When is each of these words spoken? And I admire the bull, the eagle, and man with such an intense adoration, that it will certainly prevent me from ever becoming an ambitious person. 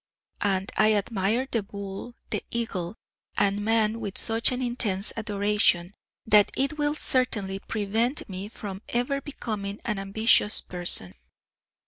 And 0.41 0.71
I 0.77 0.95
admire 0.95 1.47
the 1.51 1.61
bull, 1.61 2.15
the 2.31 2.43
eagle, 2.49 2.95
and 3.37 3.63
man 3.63 3.99
with 3.99 4.17
such 4.17 4.51
an 4.51 4.59
intense 4.59 5.13
adoration, 5.15 5.91
that 6.25 6.49
it 6.57 6.79
will 6.79 6.95
certainly 6.95 7.59
prevent 7.59 8.27
me 8.27 8.47
from 8.49 8.81
ever 8.89 9.21
becoming 9.21 9.79
an 9.85 9.99
ambitious 9.99 10.59
person. 10.59 11.13